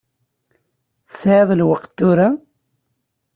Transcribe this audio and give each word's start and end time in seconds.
Tesεiḍ 1.09 1.49
lweqt 1.59 1.91
tura? 1.97 2.29